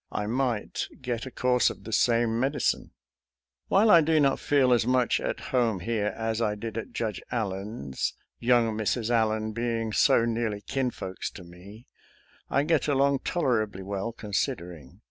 [0.11, 2.85] I might get a course of the same medi cine.
[2.85, 2.89] *»♦
[3.67, 7.21] While I do not feel as much at home here as I did at Judge
[7.31, 9.11] Allen's,— ^young Mrs.
[9.11, 11.85] Allen being so nearly kinfolks to me,—
[12.49, 14.99] I get along tolerably^ well, considering.